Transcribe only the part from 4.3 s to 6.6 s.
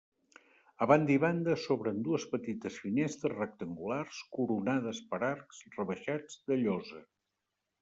coronades per arcs rebaixats